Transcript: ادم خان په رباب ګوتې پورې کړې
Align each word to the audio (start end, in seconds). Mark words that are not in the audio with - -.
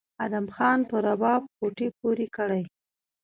ادم 0.25 0.45
خان 0.55 0.79
په 0.89 0.95
رباب 1.05 1.41
ګوتې 1.57 1.87
پورې 1.99 2.27
کړې 2.35 2.63